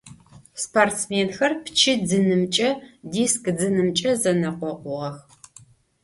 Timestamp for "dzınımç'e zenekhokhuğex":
3.57-5.15